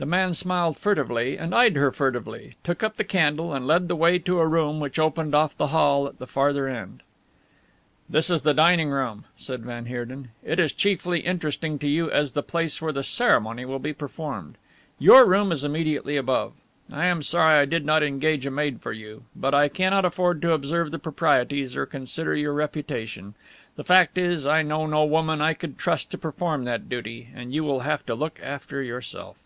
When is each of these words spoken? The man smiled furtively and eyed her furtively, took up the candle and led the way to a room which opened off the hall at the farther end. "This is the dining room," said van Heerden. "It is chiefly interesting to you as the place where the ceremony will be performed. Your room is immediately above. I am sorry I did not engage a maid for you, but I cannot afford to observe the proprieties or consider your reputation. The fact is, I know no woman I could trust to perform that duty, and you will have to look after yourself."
The 0.00 0.06
man 0.06 0.32
smiled 0.32 0.78
furtively 0.78 1.36
and 1.36 1.54
eyed 1.54 1.76
her 1.76 1.92
furtively, 1.92 2.56
took 2.64 2.82
up 2.82 2.96
the 2.96 3.04
candle 3.04 3.52
and 3.52 3.66
led 3.66 3.86
the 3.86 3.94
way 3.94 4.18
to 4.20 4.38
a 4.40 4.46
room 4.46 4.80
which 4.80 4.98
opened 4.98 5.34
off 5.34 5.54
the 5.54 5.66
hall 5.66 6.06
at 6.06 6.18
the 6.18 6.26
farther 6.26 6.66
end. 6.66 7.02
"This 8.08 8.30
is 8.30 8.40
the 8.40 8.54
dining 8.54 8.88
room," 8.88 9.24
said 9.36 9.60
van 9.62 9.84
Heerden. 9.84 10.30
"It 10.42 10.58
is 10.58 10.72
chiefly 10.72 11.20
interesting 11.20 11.78
to 11.80 11.86
you 11.86 12.10
as 12.10 12.32
the 12.32 12.42
place 12.42 12.80
where 12.80 12.94
the 12.94 13.02
ceremony 13.02 13.66
will 13.66 13.78
be 13.78 13.92
performed. 13.92 14.54
Your 14.98 15.26
room 15.26 15.52
is 15.52 15.64
immediately 15.64 16.16
above. 16.16 16.54
I 16.90 17.04
am 17.04 17.20
sorry 17.22 17.58
I 17.58 17.66
did 17.66 17.84
not 17.84 18.02
engage 18.02 18.46
a 18.46 18.50
maid 18.50 18.80
for 18.80 18.92
you, 18.92 19.24
but 19.36 19.52
I 19.52 19.68
cannot 19.68 20.06
afford 20.06 20.40
to 20.40 20.52
observe 20.54 20.92
the 20.92 20.98
proprieties 20.98 21.76
or 21.76 21.84
consider 21.84 22.34
your 22.34 22.54
reputation. 22.54 23.34
The 23.76 23.84
fact 23.84 24.16
is, 24.16 24.46
I 24.46 24.62
know 24.62 24.86
no 24.86 25.04
woman 25.04 25.42
I 25.42 25.52
could 25.52 25.76
trust 25.76 26.10
to 26.12 26.16
perform 26.16 26.64
that 26.64 26.88
duty, 26.88 27.28
and 27.34 27.52
you 27.52 27.64
will 27.64 27.80
have 27.80 28.06
to 28.06 28.14
look 28.14 28.40
after 28.42 28.82
yourself." 28.82 29.36